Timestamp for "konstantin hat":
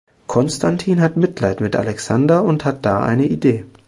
0.25-1.15